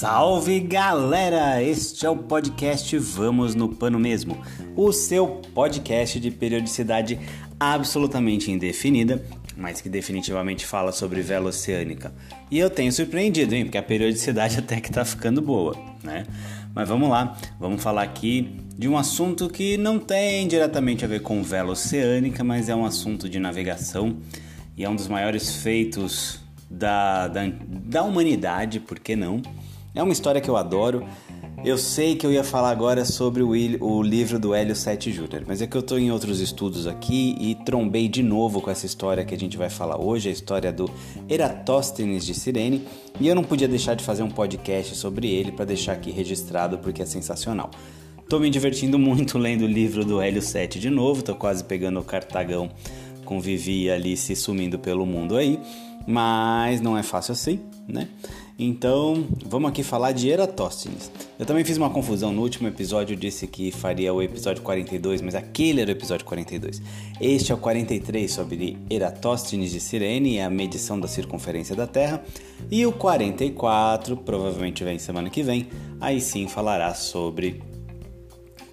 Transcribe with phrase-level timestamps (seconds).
[0.00, 1.62] Salve galera!
[1.62, 4.36] Este é o podcast Vamos no Pano Mesmo,
[4.74, 7.20] o seu podcast de periodicidade
[7.60, 9.22] absolutamente indefinida,
[9.56, 12.14] mas que definitivamente fala sobre vela oceânica.
[12.50, 13.64] E eu tenho surpreendido, hein?
[13.64, 16.24] Porque a periodicidade até que tá ficando boa, né?
[16.74, 21.20] Mas vamos lá, vamos falar aqui de um assunto que não tem diretamente a ver
[21.20, 24.16] com vela oceânica, mas é um assunto de navegação
[24.80, 29.42] e é um dos maiores feitos da, da, da humanidade, por que não?
[29.94, 31.06] É uma história que eu adoro.
[31.62, 33.50] Eu sei que eu ia falar agora sobre o,
[33.84, 37.36] o livro do Hélio Sete Júnior, mas é que eu estou em outros estudos aqui
[37.38, 40.72] e trombei de novo com essa história que a gente vai falar hoje, a história
[40.72, 40.90] do
[41.28, 42.86] Eratóstenes de Cirene,
[43.20, 46.78] e eu não podia deixar de fazer um podcast sobre ele para deixar aqui registrado
[46.78, 47.70] porque é sensacional.
[48.18, 52.00] Estou me divertindo muito lendo o livro do Hélio Sete de novo, estou quase pegando
[52.00, 52.70] o cartagão
[53.30, 55.56] com Vivi e Alice sumindo pelo mundo aí,
[56.04, 58.08] mas não é fácil assim, né?
[58.58, 61.12] Então, vamos aqui falar de Eratóstenes.
[61.38, 65.36] Eu também fiz uma confusão no último episódio, disse que faria o episódio 42, mas
[65.36, 66.82] aquele era o episódio 42.
[67.20, 72.24] Este é o 43 sobre Eratóstenes de Cirene e a medição da circunferência da Terra.
[72.68, 75.68] E o 44, provavelmente vem semana que vem,
[76.00, 77.62] aí sim falará sobre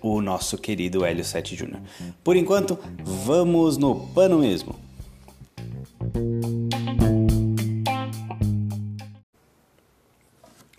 [0.02, 1.80] o nosso querido Hélio 7 Jr.
[2.24, 4.76] Por enquanto, vamos no pano mesmo.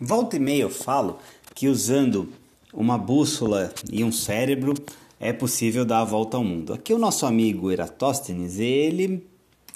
[0.00, 1.18] Volta e meia eu falo
[1.54, 2.32] que usando
[2.72, 4.74] uma bússola e um cérebro
[5.18, 6.72] é possível dar a volta ao mundo.
[6.72, 9.26] Aqui o nosso amigo Eratóstenes, ele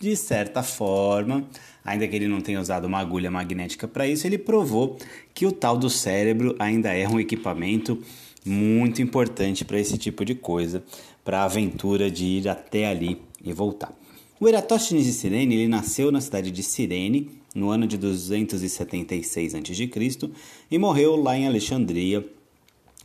[0.03, 1.45] de certa forma,
[1.85, 4.99] ainda que ele não tenha usado uma agulha magnética para isso, ele provou
[5.33, 8.03] que o tal do cérebro ainda é um equipamento
[8.45, 10.83] muito importante para esse tipo de coisa,
[11.25, 13.93] para a aventura de ir até ali e voltar.
[14.41, 19.91] O Eratóstenes de Cirene ele nasceu na cidade de Cirene, no ano de 276 a.C.
[20.71, 22.27] e morreu lá em Alexandria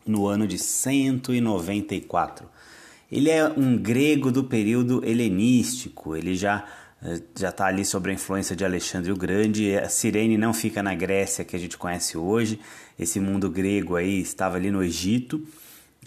[0.05, 2.47] no ano de 194.
[3.11, 6.65] Ele é um grego do período helenístico, ele já
[7.35, 9.75] já está ali sob a influência de Alexandre o Grande.
[9.77, 12.59] A Cirene não fica na Grécia que a gente conhece hoje,
[12.97, 15.45] esse mundo grego aí estava ali no Egito.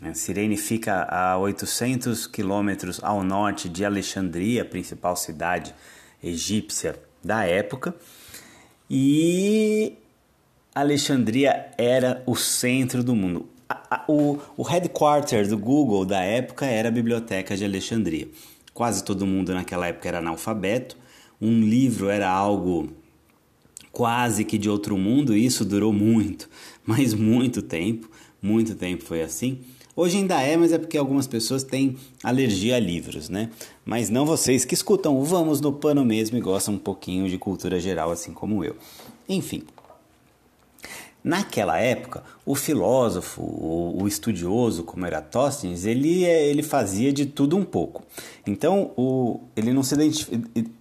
[0.02, 5.74] A Cirene fica a 800 quilômetros ao norte de Alexandria, a principal cidade
[6.22, 7.94] egípcia da época.
[8.88, 9.94] E
[10.74, 13.48] Alexandria era o centro do mundo.
[14.08, 18.28] O, o headquarter do Google da época era a Biblioteca de Alexandria.
[18.72, 20.96] Quase todo mundo naquela época era analfabeto.
[21.40, 22.90] Um livro era algo
[23.92, 26.48] quase que de outro mundo, e isso durou muito,
[26.86, 28.10] mas muito tempo.
[28.42, 29.58] Muito tempo foi assim.
[29.94, 33.50] Hoje ainda é, mas é porque algumas pessoas têm alergia a livros, né?
[33.84, 37.78] Mas não vocês que escutam Vamos no Pano mesmo e gostam um pouquinho de cultura
[37.78, 38.76] geral, assim como eu.
[39.28, 39.62] Enfim.
[41.22, 47.64] Naquela época, o filósofo, o, estudioso como Eratóstenes, ele, é, ele fazia de tudo um
[47.64, 48.02] pouco.
[48.46, 49.94] Então, o, ele, não se,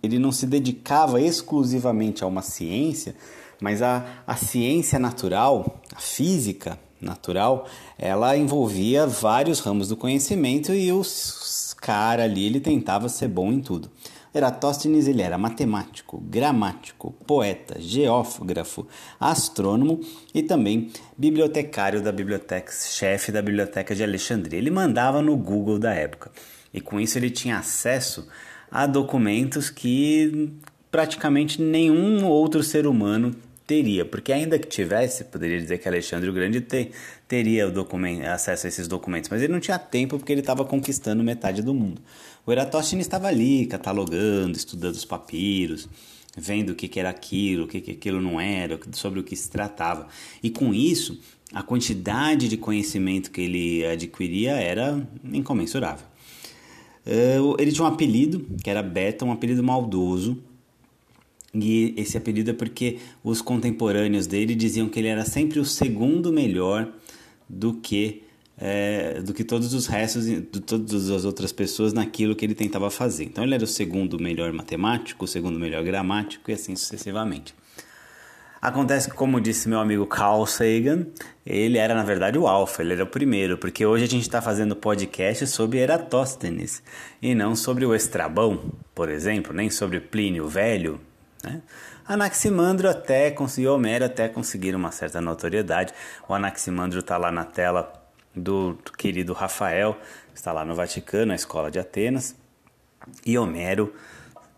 [0.02, 3.16] ele não se dedicava exclusivamente a uma ciência,
[3.60, 7.66] mas a, a ciência natural, a física, natural,
[7.98, 13.60] ela envolvia vários ramos do conhecimento e os cara ali ele tentava ser bom em
[13.62, 13.90] tudo.
[14.34, 18.88] Eratóstenes ele era matemático, gramático, poeta, geógrafo,
[19.20, 20.02] astrônomo
[20.34, 24.60] e também bibliotecário da biblioteca, chefe da biblioteca de Alexandria.
[24.60, 26.32] Ele mandava no Google da época
[26.74, 28.28] e com isso ele tinha acesso
[28.72, 30.54] a documentos que
[30.92, 33.36] praticamente nenhum outro ser humano
[33.70, 36.90] teria, porque ainda que tivesse, poderia dizer que Alexandre o Grande ter,
[37.28, 37.72] teria
[38.34, 41.72] acesso a esses documentos, mas ele não tinha tempo porque ele estava conquistando metade do
[41.72, 42.02] mundo.
[42.48, 45.88] O Eratóstenes estava ali, catalogando, estudando os papiros,
[46.36, 49.36] vendo o que, que era aquilo, o que, que aquilo não era, sobre o que
[49.36, 50.08] se tratava.
[50.42, 51.20] E com isso,
[51.54, 56.08] a quantidade de conhecimento que ele adquiria era incomensurável.
[57.06, 60.42] Eh, ele tinha um apelido, que era Beta, um apelido maldoso,
[61.54, 66.32] e esse apelido é porque os contemporâneos dele diziam que ele era sempre o segundo
[66.32, 66.88] melhor
[67.48, 68.24] do que
[68.62, 72.92] é, do que todos os restos de todas as outras pessoas naquilo que ele tentava
[72.92, 73.24] fazer.
[73.24, 77.56] Então ele era o segundo melhor matemático, o segundo melhor gramático e assim sucessivamente.
[78.62, 81.08] Acontece que, como disse meu amigo Carl Sagan,
[81.46, 84.42] ele era na verdade o alfa, ele era o primeiro, porque hoje a gente está
[84.42, 86.84] fazendo podcast sobre Eratóstenes
[87.22, 91.00] e não sobre o Estrabão, por exemplo, nem sobre Plínio Velho,
[91.44, 91.62] né?
[92.08, 95.94] Anaximandro até conseguiu, Homero até conseguir uma certa notoriedade.
[96.28, 97.94] O Anaximandro está lá na tela
[98.36, 99.98] do, do querido Rafael,
[100.34, 102.36] está lá no Vaticano, na escola de Atenas.
[103.26, 103.94] E Homero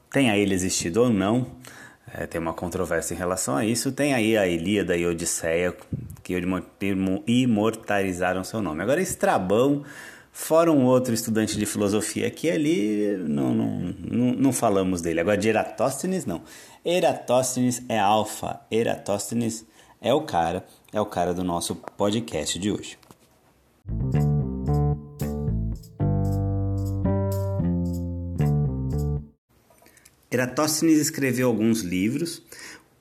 [0.09, 1.47] tenha ele existido ou não,
[2.13, 3.91] é, tem uma controvérsia em relação a isso.
[3.91, 5.75] Tem aí a Ilíada e a Odisseia
[6.23, 6.35] que
[7.27, 8.83] imortalizaram seu nome.
[8.83, 9.83] Agora, Estrabão,
[10.31, 15.19] fora um outro estudante de filosofia aqui ali, não, não, não, não falamos dele.
[15.19, 16.41] Agora, de Eratóstenes, não.
[16.83, 18.61] Eratóstenes é alfa.
[18.71, 19.65] Eratóstenes
[20.01, 22.97] é o cara, é o cara do nosso podcast de hoje.
[30.31, 32.41] Eratóstenes escreveu alguns livros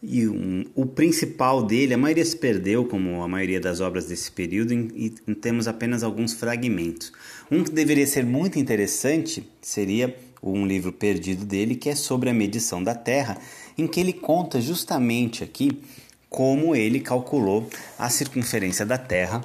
[0.02, 4.30] e um, o principal dele, a maioria se perdeu, como a maioria das obras desse
[4.30, 7.12] período, e, e temos apenas alguns fragmentos.
[7.50, 12.34] Um que deveria ser muito interessante seria um livro perdido dele, que é sobre a
[12.34, 13.36] medição da Terra,
[13.76, 15.82] em que ele conta justamente aqui
[16.30, 17.68] como ele calculou
[17.98, 19.42] a circunferência da Terra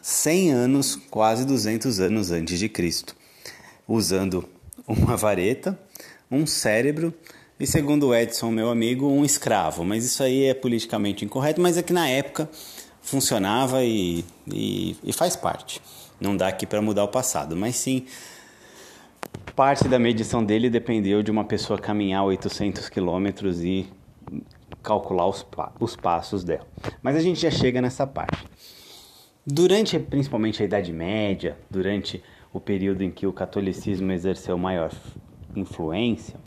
[0.00, 3.16] 100 anos, quase 200 anos antes de Cristo,
[3.88, 4.48] usando
[4.86, 5.78] uma vareta
[6.30, 7.14] um cérebro
[7.64, 9.84] e, segundo Edson, meu amigo, um escravo.
[9.84, 12.48] Mas isso aí é politicamente incorreto, mas é que na época
[13.00, 15.80] funcionava e, e, e faz parte.
[16.20, 18.04] Não dá aqui para mudar o passado, mas sim
[19.56, 23.88] parte da medição dele dependeu de uma pessoa caminhar 800 quilômetros e
[24.82, 25.46] calcular os,
[25.80, 26.66] os passos dela.
[27.02, 28.44] Mas a gente já chega nessa parte.
[29.46, 32.22] Durante principalmente a Idade Média, durante
[32.52, 34.92] o período em que o catolicismo exerceu maior
[35.56, 36.38] influência,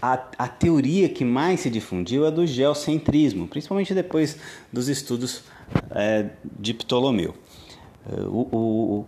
[0.00, 4.36] a, a teoria que mais se difundiu é do geocentrismo, principalmente depois
[4.72, 5.42] dos estudos
[5.90, 7.34] é, de Ptolomeu.
[8.06, 9.06] O, o,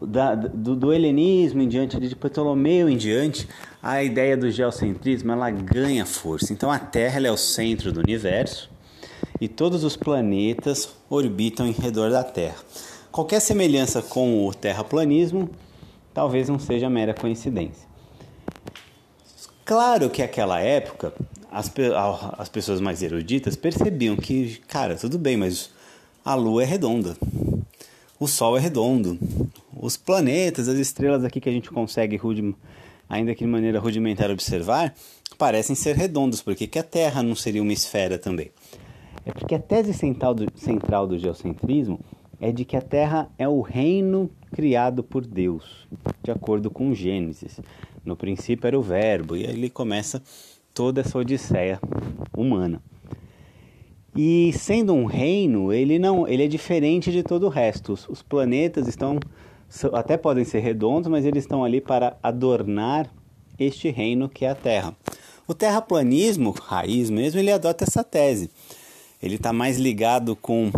[0.00, 3.48] o da, do, do, helenismo em diante, de Ptolomeu em diante,
[3.82, 6.52] a ideia do geocentrismo ela ganha força.
[6.52, 8.70] Então a Terra é o centro do universo
[9.40, 12.56] e todos os planetas orbitam em redor da Terra.
[13.10, 15.50] Qualquer semelhança com o terraplanismo
[16.14, 17.87] talvez não seja mera coincidência.
[19.68, 21.12] Claro que naquela época
[21.52, 21.70] as,
[22.38, 25.70] as pessoas mais eruditas percebiam que, cara, tudo bem, mas
[26.24, 27.14] a Lua é redonda,
[28.18, 29.18] o Sol é redondo,
[29.78, 32.18] os planetas, as estrelas aqui que a gente consegue,
[33.10, 34.94] ainda que de maneira rudimentar, observar,
[35.36, 38.50] parecem ser redondos, porque que a Terra não seria uma esfera também?
[39.26, 42.00] É porque a tese central do, central do geocentrismo
[42.40, 45.86] é de que a Terra é o reino criado por Deus,
[46.28, 47.58] de acordo com Gênesis.
[48.04, 50.22] No princípio era o Verbo, e ele começa
[50.74, 51.80] toda essa odisseia
[52.36, 52.82] humana.
[54.14, 57.94] E sendo um reino, ele não, ele é diferente de todo o resto.
[57.94, 59.18] Os, os planetas estão
[59.92, 63.10] até podem ser redondos, mas eles estão ali para adornar
[63.58, 64.94] este reino que é a Terra.
[65.46, 68.50] O terraplanismo, raiz mesmo, ele adota essa tese.
[69.22, 70.70] Ele está mais ligado com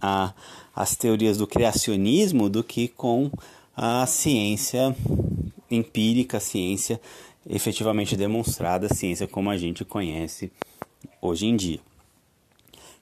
[0.00, 0.34] a,
[0.74, 3.30] as teorias do criacionismo do que com
[3.80, 4.92] a ciência
[5.70, 7.00] empírica, a ciência
[7.48, 10.50] efetivamente demonstrada, a ciência como a gente conhece
[11.22, 11.78] hoje em dia.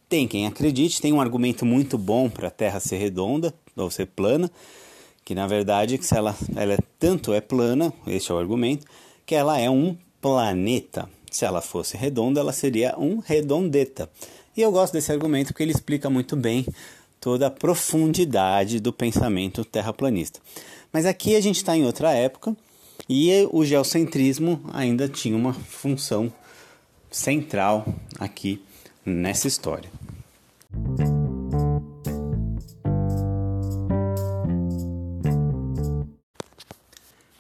[0.07, 4.05] Tem quem acredite, tem um argumento muito bom para a Terra ser redonda ou ser
[4.05, 4.51] plana,
[5.25, 8.85] que na verdade se ela, ela é, tanto é plana, este é o argumento,
[9.25, 11.09] que ela é um planeta.
[11.31, 14.11] Se ela fosse redonda, ela seria um redondeta.
[14.55, 16.67] E eu gosto desse argumento porque ele explica muito bem
[17.27, 20.39] toda a profundidade do pensamento terraplanista.
[20.93, 22.57] Mas aqui a gente está em outra época
[23.09, 26.33] e o geocentrismo ainda tinha uma função
[27.11, 27.85] central
[28.17, 28.63] aqui
[29.05, 29.91] nessa história.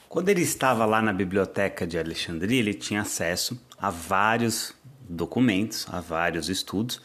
[0.09, 4.75] Quando ele estava lá na biblioteca de Alexandria, ele tinha acesso a vários
[5.09, 7.01] documentos, a vários estudos,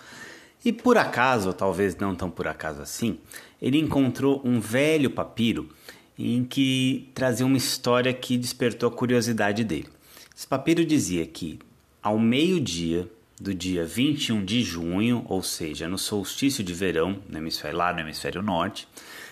[0.63, 3.17] e por acaso, talvez não tão por acaso assim,
[3.61, 5.69] ele encontrou um velho papiro
[6.17, 9.89] em que trazia uma história que despertou a curiosidade dele.
[10.35, 11.59] Esse papiro dizia que
[12.01, 17.77] ao meio-dia do dia 21 de junho, ou seja, no solstício de verão, no hemisfério,
[17.77, 18.87] lá no hemisfério norte,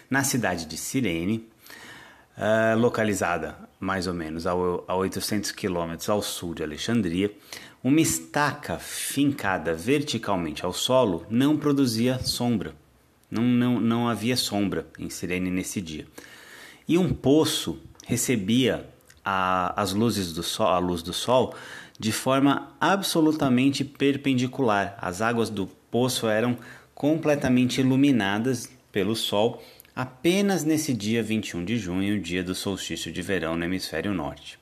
[0.10, 1.48] na cidade de Cirene,
[2.36, 7.32] uh, localizada mais ou menos a, a 800 quilômetros ao sul de Alexandria,
[7.84, 12.76] uma estaca fincada verticalmente ao solo não produzia sombra.
[13.32, 16.06] Não, não, não havia sombra em Sirene nesse dia.
[16.88, 18.86] E um poço recebia
[19.24, 21.56] a, as luzes do sol, a luz do sol
[22.00, 24.98] de forma absolutamente perpendicular.
[25.00, 26.58] As águas do poço eram
[26.94, 29.64] completamente iluminadas pelo sol
[29.96, 34.58] apenas nesse dia 21 de junho, dia do solstício de verão no hemisfério norte.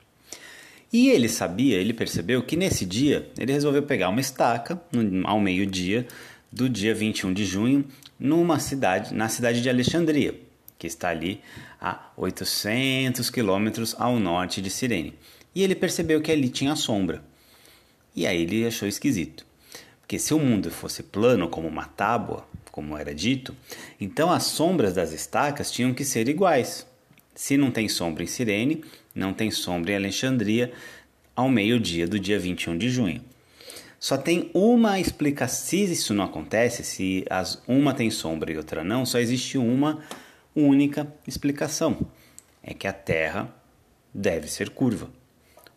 [0.92, 4.80] E ele sabia, ele percebeu que nesse dia ele resolveu pegar uma estaca
[5.24, 6.06] ao meio-dia
[6.50, 7.84] do dia 21 de junho
[8.18, 10.34] numa cidade, na cidade de Alexandria,
[10.78, 11.40] que está ali
[11.80, 15.14] a 800 quilômetros ao norte de Cirene.
[15.54, 17.22] e ele percebeu que ali tinha sombra.
[18.14, 19.44] E aí ele achou esquisito.
[20.00, 23.54] Porque se o mundo fosse plano como uma tábua, como era dito,
[24.00, 26.86] então as sombras das estacas tinham que ser iguais.
[27.38, 28.82] Se não tem sombra em Cirene,
[29.14, 30.72] não tem sombra em Alexandria
[31.36, 33.22] ao meio-dia do dia 21 de junho.
[34.00, 35.64] Só tem uma explicação.
[35.68, 40.00] Se isso não acontece, se as, uma tem sombra e outra não, só existe uma
[40.52, 42.08] única explicação:
[42.60, 43.54] é que a Terra
[44.12, 45.08] deve ser curva.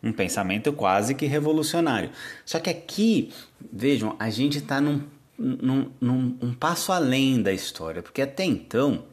[0.02, 2.10] Um pensamento quase que revolucionário.
[2.44, 3.32] Só que aqui,
[3.72, 5.04] vejam, a gente está num,
[5.38, 9.06] num, num um passo além da história, porque até então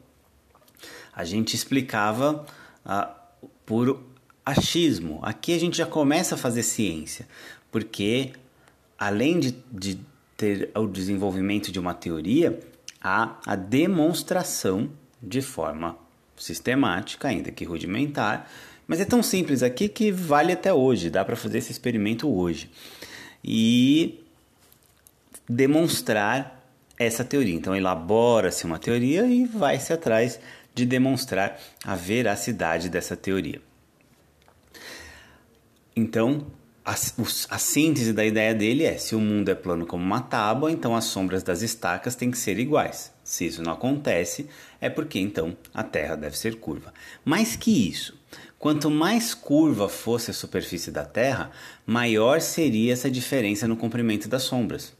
[1.18, 2.46] a gente explicava
[2.86, 3.12] ah,
[3.66, 4.00] por
[4.46, 5.18] achismo.
[5.20, 7.26] Aqui a gente já começa a fazer ciência,
[7.72, 8.30] porque
[8.96, 9.98] além de, de
[10.36, 12.60] ter o desenvolvimento de uma teoria,
[13.02, 14.88] há a demonstração
[15.20, 15.98] de forma
[16.36, 18.48] sistemática, ainda que rudimentar,
[18.86, 22.70] mas é tão simples aqui que vale até hoje, dá para fazer esse experimento hoje.
[23.42, 24.24] E
[25.48, 26.58] demonstrar
[26.96, 27.54] essa teoria.
[27.54, 30.38] Então elabora-se uma teoria e vai-se atrás
[30.78, 33.60] de demonstrar a veracidade dessa teoria.
[35.94, 36.46] Então,
[36.84, 40.70] a, a, síntese da ideia dele é: se o mundo é plano como uma tábua,
[40.70, 43.12] então as sombras das estacas têm que ser iguais.
[43.24, 44.48] Se isso não acontece,
[44.80, 46.94] é porque então a Terra deve ser curva.
[47.24, 48.16] Mais que isso,
[48.58, 51.50] quanto mais curva fosse a superfície da Terra,
[51.84, 54.96] maior seria essa diferença no comprimento das sombras.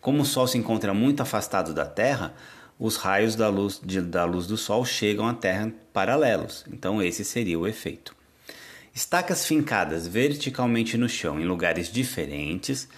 [0.00, 2.32] Como o Sol se encontra muito afastado da Terra,
[2.78, 6.64] os raios da luz, de, da luz do Sol chegam à Terra paralelos.
[6.70, 8.14] Então, esse seria o efeito.
[8.94, 12.88] Estacas fincadas verticalmente no chão em lugares diferentes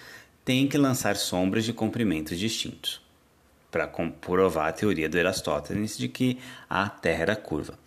[0.45, 3.01] têm que lançar sombras de comprimentos distintos,
[3.69, 6.37] para comprovar a teoria do Erastótenes de que
[6.69, 7.77] a Terra era curva.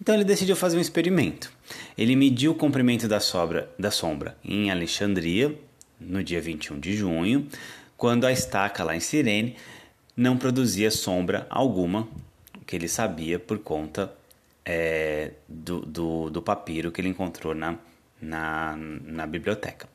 [0.00, 1.52] Então ele decidiu fazer um experimento.
[1.98, 5.58] Ele mediu o comprimento da, sobra, da sombra em Alexandria,
[6.00, 7.48] no dia 21 de junho,
[7.96, 9.56] quando a estaca lá em Cirene
[10.16, 12.08] não produzia sombra alguma,
[12.66, 14.12] que ele sabia por conta
[14.64, 17.76] é, do, do, do, papiro que ele encontrou na,
[18.20, 19.88] na, na biblioteca.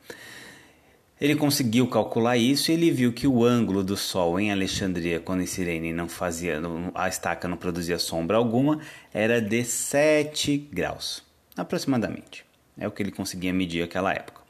[1.20, 5.42] Ele conseguiu calcular isso e ele viu que o ângulo do Sol em Alexandria, quando
[5.42, 6.60] em Cirene não fazia,
[6.96, 8.80] a estaca não produzia sombra alguma,
[9.14, 11.24] era de 7 graus,
[11.56, 12.44] aproximadamente.
[12.78, 14.42] É o que ele conseguia medir naquela época.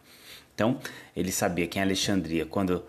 [0.55, 0.79] Então,
[1.15, 2.85] ele sabia que em Alexandria, quando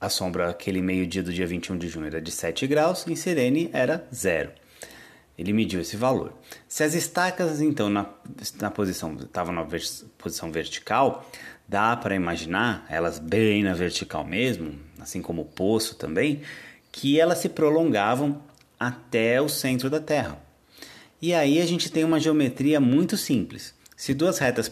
[0.00, 3.70] a sombra aquele meio-dia do dia 21 de junho era de 7 graus, em Cirene
[3.72, 4.50] era zero.
[5.36, 6.32] Ele mediu esse valor.
[6.66, 8.06] Se as estacas, então, na,
[8.60, 9.64] na posição estavam na
[10.16, 11.30] posição vertical,
[11.66, 16.42] dá para imaginar, elas bem na vertical mesmo, assim como o poço também,
[16.90, 18.42] que elas se prolongavam
[18.78, 20.40] até o centro da Terra.
[21.22, 23.74] E aí a gente tem uma geometria muito simples.
[23.98, 24.70] Se duas retas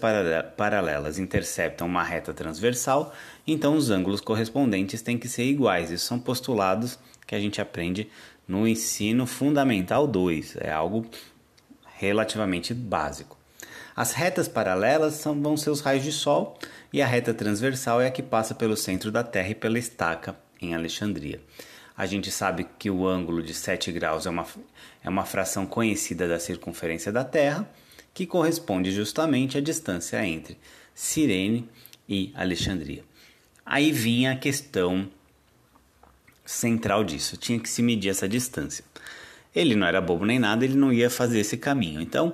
[0.57, 3.13] paralelas interceptam uma reta transversal,
[3.45, 5.91] então os ângulos correspondentes têm que ser iguais.
[5.91, 8.09] Isso são postulados que a gente aprende
[8.47, 10.59] no ensino fundamental 2.
[10.61, 11.05] É algo
[11.97, 13.37] relativamente básico.
[13.97, 16.57] As retas paralelas são, vão ser os raios de Sol
[16.93, 20.37] e a reta transversal é a que passa pelo centro da Terra e pela estaca
[20.63, 21.41] em Alexandria.
[21.97, 24.47] A gente sabe que o ângulo de 7 graus é uma,
[25.03, 27.69] é uma fração conhecida da circunferência da Terra,
[28.17, 30.57] que corresponde justamente à distância entre
[30.95, 31.69] Cirene
[32.09, 33.05] e Alexandria.
[33.65, 35.07] Aí vinha a questão
[36.43, 37.37] central disso.
[37.37, 38.83] Tinha que se medir essa distância.
[39.55, 42.01] Ele não era bobo nem nada, ele não ia fazer esse caminho.
[42.01, 42.33] Então,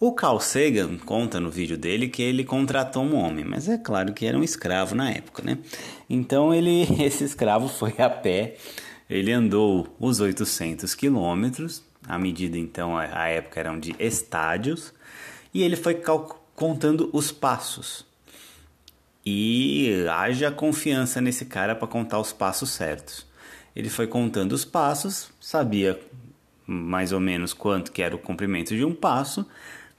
[0.00, 4.12] o Carl Sagan conta no vídeo dele que ele contratou um homem, mas é claro
[4.12, 5.58] que era um escravo na época, né?
[6.10, 8.56] Então, ele, esse escravo foi a pé,
[9.08, 14.92] ele andou os 800 quilômetros, a medida então, a época eram de estádios,
[15.54, 16.00] e ele foi
[16.54, 18.04] contando os passos.
[19.24, 23.26] E haja confiança nesse cara para contar os passos certos.
[23.74, 26.00] Ele foi contando os passos, sabia
[26.66, 29.46] mais ou menos quanto que era o comprimento de um passo,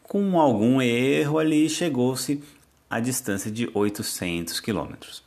[0.04, 2.44] com algum erro ali chegou-se
[2.90, 5.24] à distância de 800 quilômetros.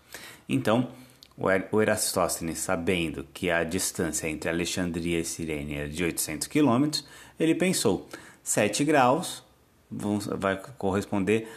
[0.48, 0.88] Então,
[1.36, 7.06] o Erastóstenes, sabendo que a distância entre Alexandria e Cirene era de 800 quilômetros,
[7.38, 8.08] ele pensou:
[8.42, 9.44] 7 graus
[9.90, 11.48] vai corresponder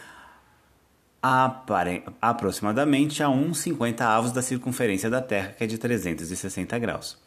[2.20, 7.18] aproximadamente a 1,50 avos da circunferência da Terra, que é de 360 graus.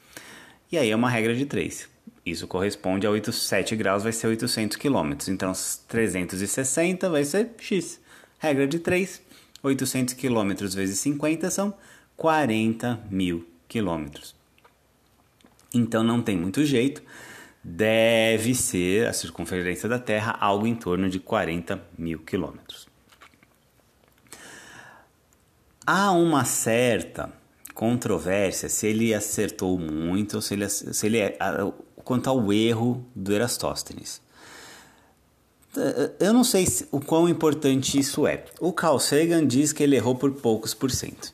[0.71, 1.89] E aí é uma regra de 3.
[2.25, 5.27] Isso corresponde a 8, 7 graus, vai ser 800 quilômetros.
[5.27, 5.51] Então,
[5.87, 7.99] 360 vai ser x.
[8.39, 9.21] Regra de 3.
[9.61, 11.73] 800 quilômetros vezes 50 são
[12.17, 14.35] 40 mil quilômetros.
[15.73, 17.01] Então, não tem muito jeito.
[17.63, 22.87] Deve ser a circunferência da Terra algo em torno de 40 mil quilômetros.
[25.85, 27.31] há uma certa
[27.73, 31.37] controvérsia se ele acertou muito ou se ele, se ele é,
[32.03, 34.21] quanto ao erro do Erastóstenes.
[36.19, 38.45] Eu não sei o quão importante isso é.
[38.59, 41.33] O Carl Sagan diz que ele errou por poucos por cento.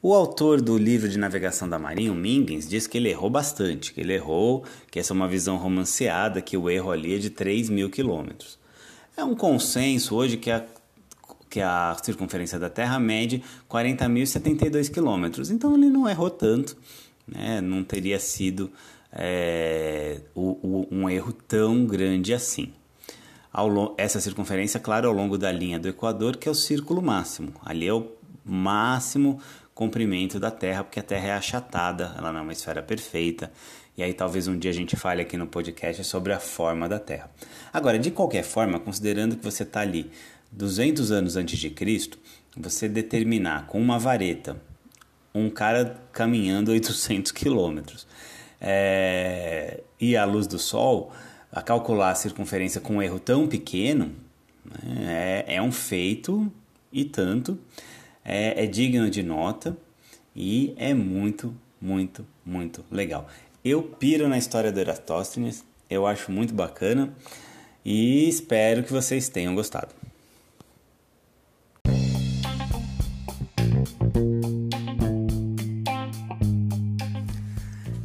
[0.00, 3.92] O autor do livro de navegação da Marinha, o Mingens, diz que ele errou bastante,
[3.92, 7.30] que ele errou, que essa é uma visão romanceada, que o erro ali é de
[7.30, 8.60] 3 mil quilômetros.
[9.16, 10.64] É um consenso hoje que a,
[11.50, 16.76] que a circunferência da Terra mede 40.072 quilômetros, então ele não errou tanto,
[17.26, 17.60] né?
[17.60, 18.70] não teria sido
[19.12, 22.72] é, o, o, um erro tão grande assim.
[23.52, 27.52] Ao, essa circunferência, claro, ao longo da linha do Equador, que é o círculo máximo.
[27.64, 28.12] Ali é o
[28.44, 29.40] máximo
[29.78, 33.52] comprimento da Terra, porque a Terra é achatada, ela não é uma esfera perfeita.
[33.96, 36.98] E aí talvez um dia a gente fale aqui no podcast sobre a forma da
[36.98, 37.30] Terra.
[37.72, 40.10] Agora, de qualquer forma, considerando que você está ali
[40.50, 42.18] 200 anos antes de Cristo,
[42.56, 44.60] você determinar com uma vareta
[45.32, 48.04] um cara caminhando 800 quilômetros
[48.60, 51.12] é, e a luz do Sol,
[51.52, 54.10] a calcular a circunferência com um erro tão pequeno
[54.64, 56.52] né, é, é um feito
[56.92, 57.56] e tanto,
[58.28, 59.74] é, é digno de nota
[60.36, 63.26] e é muito, muito, muito legal.
[63.64, 67.14] Eu piro na história do Eratóstenes, eu acho muito bacana
[67.82, 69.94] e espero que vocês tenham gostado.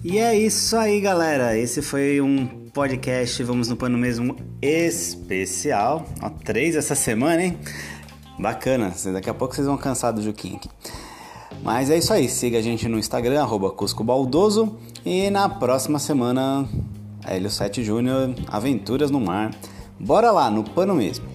[0.06, 1.58] E é isso aí, galera.
[1.58, 6.08] Esse foi um podcast Vamos no Pano Mesmo especial.
[6.22, 7.58] Ó, três essa semana, hein?
[8.44, 8.94] Bacana.
[9.14, 10.70] Daqui a pouco vocês vão cansar do Juquinho aqui.
[11.64, 12.28] Mas é isso aí.
[12.28, 14.76] Siga a gente no Instagram, arroba Cusco Baldoso.
[15.06, 16.68] E na próxima semana,
[17.26, 19.52] Hélio 7 Júnior, Aventuras no Mar.
[19.98, 21.26] Bora lá, no pano mesmo.